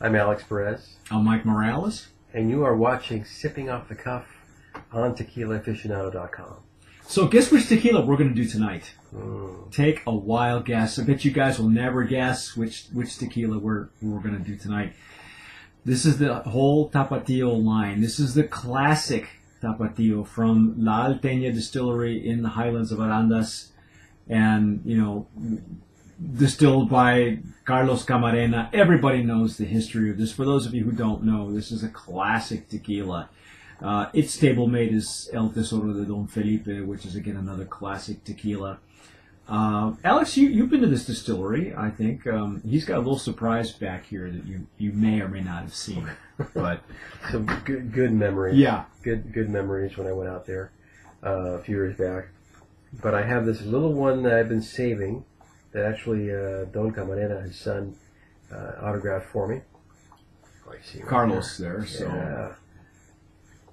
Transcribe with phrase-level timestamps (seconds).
[0.00, 2.08] I'm Alex Perez, I'm Mike Morales.
[2.34, 4.26] and you are watching Sipping Off the Cuff
[4.92, 6.56] on TequilaAficionado.com.
[7.08, 8.92] So, guess which tequila we're going to do tonight?
[9.14, 9.70] Mm.
[9.72, 10.98] Take a wild guess.
[10.98, 14.56] I bet you guys will never guess which which tequila we're we're going to do
[14.56, 14.92] tonight.
[15.84, 18.00] This is the whole Tapatio line.
[18.00, 19.28] This is the classic
[19.62, 23.70] Tapatio from La Alteña Distillery in the highlands of Arandas,
[24.28, 25.28] and you know,
[26.20, 28.68] distilled by Carlos Camarena.
[28.72, 30.32] Everybody knows the history of this.
[30.32, 33.28] For those of you who don't know, this is a classic tequila.
[33.82, 38.78] Uh, its stablemate is El Tesoro de Don Felipe, which is again another classic tequila.
[39.48, 42.26] Uh, Alex, you, you've been to this distillery, I think.
[42.26, 45.62] Um, he's got a little surprise back here that you, you may or may not
[45.62, 46.08] have seen.
[46.52, 46.82] But
[47.30, 48.58] Some good, good memories.
[48.58, 50.70] yeah, Good, good memories when I went out there
[51.24, 52.28] uh, a few years back.
[53.00, 55.24] But I have this little one that I've been saving
[55.76, 57.94] that actually uh, Don Camarena, his son,
[58.50, 59.60] uh, autographed for me.
[60.66, 61.84] Oh, I see right Carlos there.
[61.86, 62.52] So Yeah.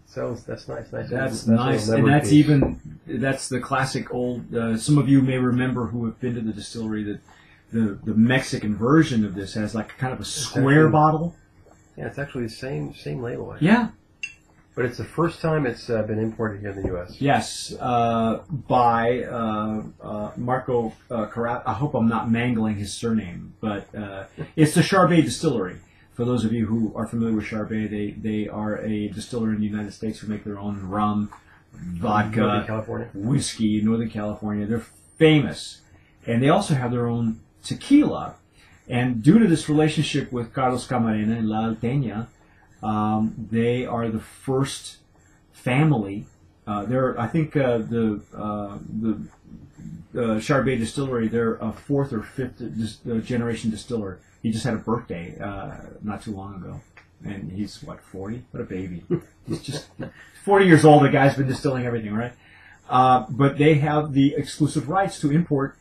[0.06, 0.92] So that's nice.
[0.92, 1.10] Nice.
[1.10, 2.34] that's little- nice, and that's piece.
[2.46, 4.54] even that's the classic old.
[4.54, 7.20] Uh, some of you may remember who have been to the distillery that
[7.72, 11.36] the the Mexican version of this has like kind of a square actually- bottle.
[11.98, 13.52] Yeah, it's actually the same same label.
[13.52, 13.58] I.
[13.62, 13.88] Yeah,
[14.76, 17.22] But it's the first time it's uh, been imported here in the U.S.
[17.22, 21.62] Yes, uh, by uh, uh, Marco uh, Carat.
[21.68, 25.78] I hope I'm not mangling his surname, but uh, it's the Charbay Distillery.
[26.14, 29.60] For those of you who are familiar with Charbay, they, they are a distiller in
[29.60, 31.32] the United States who make their own rum,
[31.74, 33.10] Northern vodka, California.
[33.14, 34.66] whiskey, Northern California.
[34.68, 34.86] They're
[35.18, 35.82] famous.
[36.28, 38.36] And they also have their own tequila.
[38.88, 42.28] And due to this relationship with Carlos Camarena and La Alteña,
[42.84, 44.98] um, they are the first
[45.54, 46.26] family.
[46.68, 49.22] Uh, they're, I think, uh, the uh, the
[50.14, 51.30] uh, Charbay Distillery.
[51.30, 54.20] They're a fourth or fifth uh, generation distiller.
[54.42, 56.82] He just had a birthday uh, not too long ago,
[57.26, 58.44] and he's what forty?
[58.52, 59.04] What a baby!
[59.48, 59.88] he's just
[60.44, 61.04] forty years old.
[61.04, 62.34] The guy's been distilling everything, right?
[62.90, 65.78] But they have the exclusive rights to import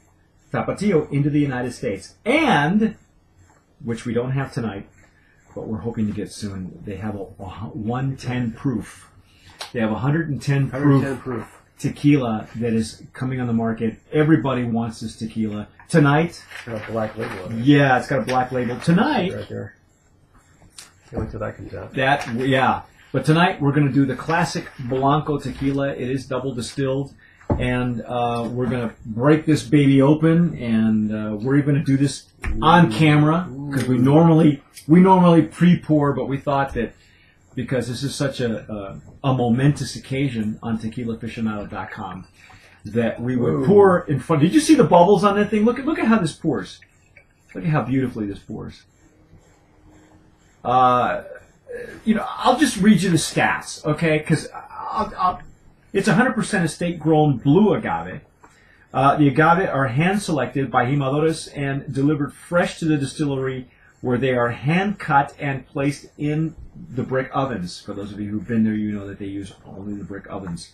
[0.52, 2.96] Tapatio into the United States, and
[3.84, 4.88] which we don't have tonight,
[5.54, 6.80] but we're hoping to get soon.
[6.84, 9.10] They have a, a 110 proof.
[9.72, 11.62] They have 110 proof 110 proof.
[11.78, 13.98] tequila that is coming on the market.
[14.12, 16.42] Everybody wants this tequila tonight.
[16.58, 17.52] It's got a black label.
[17.54, 19.32] Yeah, it's got a black label tonight.
[19.32, 19.76] Right there.
[21.10, 21.94] Can't wait till that comes out.
[21.94, 22.82] That yeah.
[23.12, 25.90] But tonight we're going to do the classic Blanco tequila.
[25.90, 27.12] It is double distilled,
[27.58, 31.92] and uh, we're going to break this baby open, and uh, we're even going to
[31.92, 32.28] do this
[32.60, 36.94] on camera because we normally we normally pre-pour, but we thought that
[37.54, 42.26] because this is such a a, a momentous occasion on TequilaAficionado.com
[42.84, 43.66] that we would Whoa.
[43.66, 44.42] pour in front.
[44.42, 45.64] Did you see the bubbles on that thing?
[45.64, 46.80] Look at look at how this pours.
[47.54, 48.82] Look at how beautifully this pours.
[50.64, 51.24] Uh,
[52.04, 54.18] you know, I'll just read you the stats, okay?
[54.18, 55.40] Because I'll, I'll,
[55.92, 58.22] it's 100% estate grown blue agave.
[58.94, 63.68] Uh, the agave are hand selected by jimadores and delivered fresh to the distillery
[64.00, 66.54] where they are hand cut and placed in
[66.90, 67.80] the brick ovens.
[67.80, 70.28] For those of you who've been there, you know that they use only the brick
[70.28, 70.72] ovens.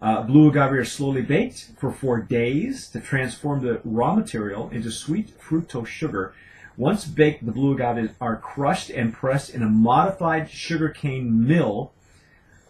[0.00, 4.90] Uh, blue agave are slowly baked for four days to transform the raw material into
[4.90, 6.34] sweet fructose sugar.
[6.76, 11.92] Once baked, the blue agaves are crushed and pressed in a modified sugarcane mill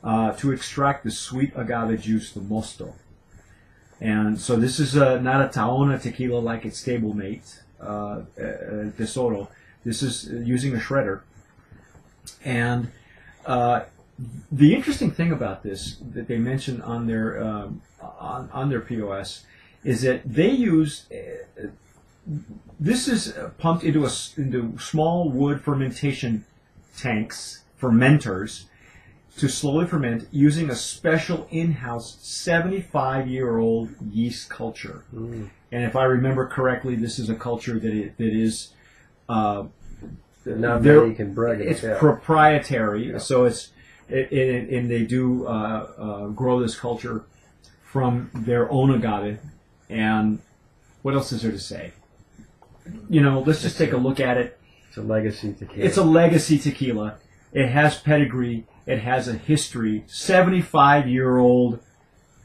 [0.05, 2.93] uh, to extract the sweet agave juice, the mosto.
[4.01, 8.23] And so this is uh not a tahona tequila like its stablemate, uh, uh,
[8.97, 9.49] Tesoro.
[9.85, 11.23] This is using a shredder.
[12.45, 12.91] And
[13.47, 13.85] uh,
[14.53, 19.45] the interesting thing about this that they mention on their um, on, on their POS
[19.85, 21.69] is that they use uh,
[22.79, 26.45] this is pumped into a into small wood fermentation
[26.97, 28.65] tanks fermenters
[29.39, 35.05] to slowly ferment using a special in-house 75 year old yeast culture.
[35.15, 35.51] Mm.
[35.73, 38.71] And if I remember correctly, this is a culture that it, that is
[39.29, 39.65] uh,
[40.45, 43.19] They're- many can brag it's proprietary, Yeah.
[43.19, 43.71] so it's
[44.09, 47.25] it, it, and they do uh, uh, grow this culture
[47.83, 49.39] from their own agave.
[49.89, 50.41] And
[51.03, 51.93] what else is there to say?
[53.09, 54.59] You know, let's just take a look at it.
[54.89, 55.87] It's a legacy tequila.
[55.87, 57.17] It's a legacy tequila.
[57.55, 58.67] It has pedigree.
[58.87, 60.05] It has a history.
[60.07, 61.79] Seventy-five year old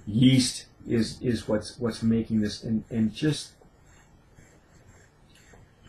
[0.08, 3.54] yeast is is what's what's making this, and and just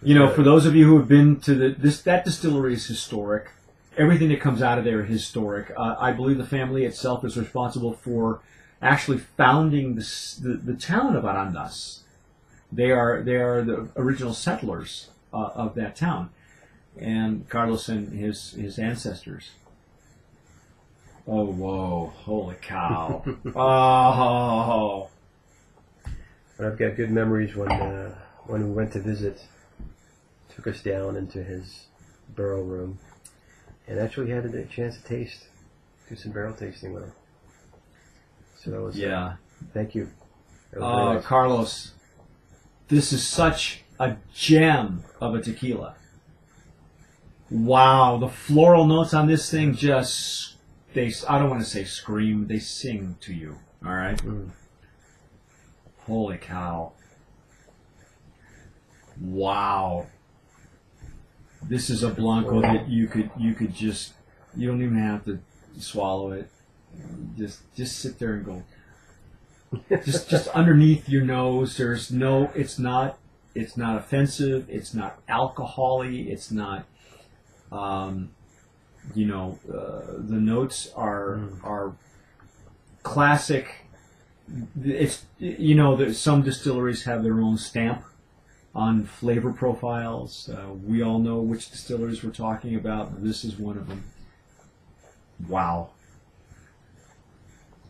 [0.02, 2.86] you know, for those of you who have been to the this that distillery is
[2.86, 3.50] historic.
[3.98, 5.72] Everything that comes out of there is historic.
[5.76, 8.40] Uh, I believe the family itself is responsible for
[8.80, 12.00] actually founding the, the the town of Arandas.
[12.72, 16.30] They are they are the original settlers uh, of that town.
[16.98, 19.50] And Carlos and his his ancestors.
[21.26, 22.12] Oh whoa!
[22.24, 23.22] Holy cow!
[23.54, 25.08] oh,
[26.56, 28.14] But I've got good memories when uh,
[28.46, 29.46] when we went to visit.
[30.54, 31.86] Took us down into his
[32.30, 32.98] barrel room,
[33.86, 35.46] and actually had a chance to taste,
[36.08, 37.12] do some barrel tasting with him.
[38.58, 39.34] So that was uh, yeah.
[39.72, 40.08] thank you.
[40.72, 41.24] That was very Oh, nice.
[41.24, 41.92] Carlos,
[42.88, 45.94] this is such a gem of a tequila.
[47.50, 50.56] Wow, the floral notes on this thing just
[50.94, 53.56] they I don't want to say scream, they sing to you.
[53.84, 54.16] All right?
[54.18, 54.50] Mm.
[56.06, 56.92] Holy cow.
[59.20, 60.06] Wow.
[61.62, 64.12] This is a blanco that you could you could just
[64.56, 65.40] you don't even have to
[65.78, 66.48] swallow it.
[67.36, 68.62] Just just sit there and go
[70.04, 71.76] just just underneath your nose.
[71.76, 72.50] There's no.
[72.54, 73.18] It's not.
[73.54, 74.66] It's not offensive.
[74.68, 76.28] It's not alcoholy.
[76.28, 76.86] It's not.
[77.72, 78.30] Um,
[79.14, 81.64] you know, uh, the notes are Mm.
[81.64, 81.92] are
[83.02, 83.86] classic.
[84.82, 88.04] It's you know that some distilleries have their own stamp
[88.74, 90.48] on flavor profiles.
[90.48, 93.22] Uh, we all know which distilleries we're talking about.
[93.22, 94.04] This is one of them.
[95.48, 95.90] Wow.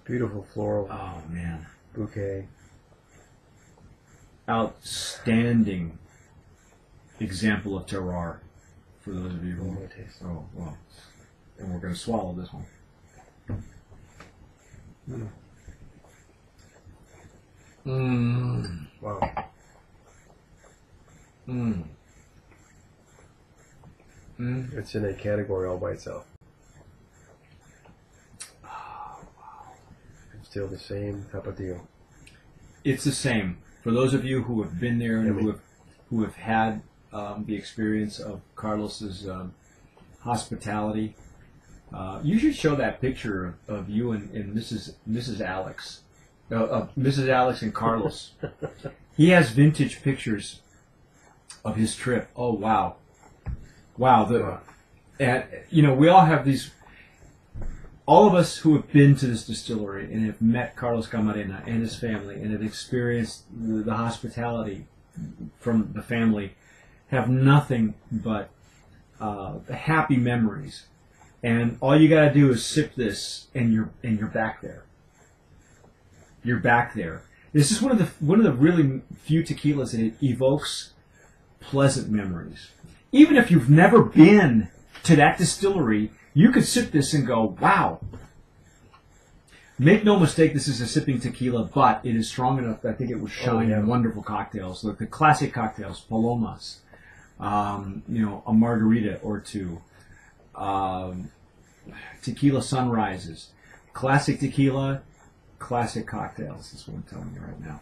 [0.05, 1.67] Beautiful floral Oh man.
[1.95, 2.47] bouquet.
[4.49, 5.97] outstanding
[7.21, 8.39] example of terroir
[9.01, 9.73] for those of you One who.
[9.75, 10.23] more taste.
[10.25, 10.77] Oh well,
[11.59, 12.67] and we're going to swallow this one.
[17.87, 18.87] Mmm.
[19.01, 19.21] Wow.
[21.49, 21.85] Mmm.
[24.39, 24.75] Mmm.
[24.75, 26.27] It's in a category all by itself.
[28.65, 28.69] Oh,
[29.37, 29.73] wow.
[30.39, 31.87] It's still the same type of deal.
[32.85, 35.61] It's the same for those of you who have been there and who have
[36.11, 36.83] who have had
[37.13, 39.55] um, the experience of Carlos's um,
[40.21, 41.15] hospitality.
[41.93, 44.95] Uh, you should show that picture of, of you and, and Mrs.
[45.09, 45.41] Mrs.
[45.41, 46.03] Alex,
[46.51, 47.29] uh, of Mrs.
[47.29, 48.33] Alex and Carlos.
[49.17, 50.61] he has vintage pictures
[51.65, 52.29] of his trip.
[52.37, 52.97] Oh wow,
[53.97, 54.25] wow!
[54.25, 54.59] The
[55.19, 56.71] and you know we all have these.
[58.07, 61.81] All of us who have been to this distillery and have met Carlos Camarena and
[61.81, 64.87] his family and have experienced the, the hospitality
[65.61, 66.57] from the family
[67.11, 68.51] have nothing but
[69.21, 70.87] uh, happy memories.
[71.43, 74.85] And all you got to do is sip this, and you're and you're back there.
[76.45, 77.23] You're back there.
[77.53, 80.93] This is one of the one of the really few tequilas that it evokes
[81.61, 82.71] pleasant memories.
[83.13, 84.69] Even if you've never been
[85.03, 88.01] to that distillery, you could sip this and go, "Wow."
[89.79, 92.93] Make no mistake, this is a sipping tequila, but it is strong enough that I
[92.93, 93.79] think it would shine yeah.
[93.79, 96.81] in wonderful cocktails, like the classic cocktails, palomas,
[97.41, 99.81] um, you know, a margarita or two,
[100.55, 101.31] um,
[102.23, 103.49] tequila sunrises,
[103.93, 105.03] classic tequila,
[105.59, 106.73] classic cocktails.
[106.75, 107.81] Is what I'm telling you right now.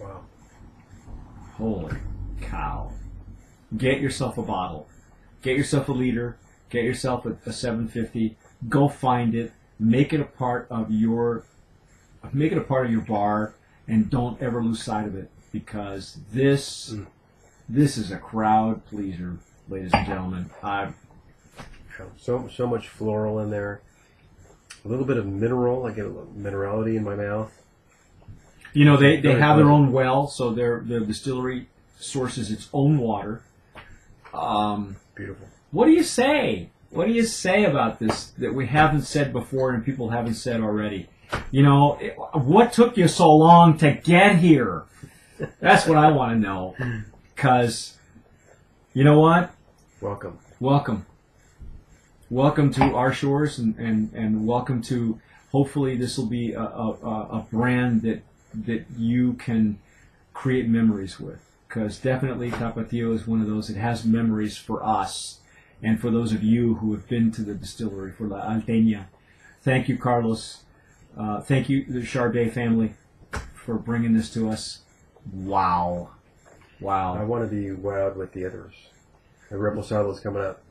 [0.00, 0.24] Wow.
[1.56, 1.96] Holy
[2.42, 2.92] cow!
[3.76, 4.88] Get yourself a bottle,
[5.42, 6.36] get yourself a liter,
[6.70, 8.36] get yourself a, a 750.
[8.68, 11.44] Go find it, make it a part of your,
[12.32, 13.54] make it a part of your bar,
[13.86, 17.06] and don't ever lose sight of it because this, Mm.
[17.68, 20.50] This is a crowd pleaser, ladies and gentlemen.
[20.62, 20.88] I
[22.20, 23.80] So so much floral in there.
[24.84, 25.84] A little bit of mineral.
[25.86, 27.52] I get a little minerality in my mouth.
[28.72, 29.86] You know, they, they Very have their pleasant.
[29.88, 31.68] own well, so their their distillery
[31.98, 33.42] sources its own water.
[34.34, 35.46] Um, Beautiful.
[35.70, 36.70] what do you say?
[36.90, 40.60] What do you say about this that we haven't said before and people haven't said
[40.60, 41.08] already?
[41.50, 44.84] You know, it- what took you so long to get here?
[45.60, 46.74] That's what I want to know.
[47.36, 47.98] Because,
[48.94, 49.54] you know what?
[50.00, 50.38] Welcome.
[50.58, 51.04] welcome.
[52.30, 55.20] Welcome to our shores and, and, and welcome to
[55.52, 56.90] hopefully this will be a, a,
[57.30, 58.22] a brand that
[58.54, 59.78] that you can
[60.32, 61.38] create memories with.
[61.68, 65.40] Because definitely Tapatio is one of those that has memories for us
[65.82, 69.06] and for those of you who have been to the distillery for La Alteña.
[69.60, 70.62] Thank you, Carlos.
[71.18, 72.94] Uh, thank you, the Charbay family,
[73.54, 74.80] for bringing this to us.
[75.30, 76.15] Wow.
[76.80, 77.14] Wow.
[77.16, 78.74] I want to be wild with the others.
[79.50, 80.62] The Reposado is coming up.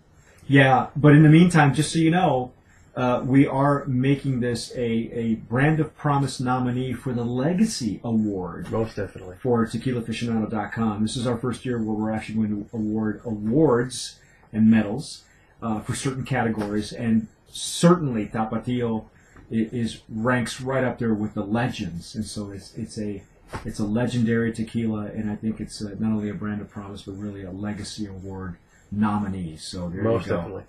[0.48, 2.52] Yeah, but in the meantime, just so you know,
[2.96, 8.72] uh, we are making this a, a Brand of Promise nominee for the Legacy Award
[8.72, 9.36] Most definitely.
[9.42, 11.02] for TequilaAficionado.com.
[11.02, 14.20] This is our first year where we're actually going to award awards
[14.54, 15.24] and medals
[15.62, 19.06] uh, for certain categories, and certainly Tapatio
[19.52, 23.24] i- is ranks right up there with the legends, and so it's it's a
[23.64, 27.04] it's a legendary tequila, and I think it's uh not only a brand of promise
[27.04, 28.58] but really a legacy award
[28.92, 29.58] nominee.
[29.58, 30.38] So there Most you go.
[30.38, 30.64] definitely.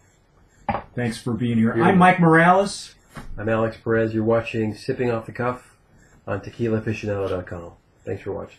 [0.95, 1.77] Thanks for being here.
[1.77, 2.95] You're I'm Mike Morales.
[3.39, 4.13] I'm Alex Perez.
[4.15, 5.75] You're watching Sipping Off the Cuff
[6.27, 7.73] on TequilaAficionado.com.
[8.05, 8.59] Thanks for watching.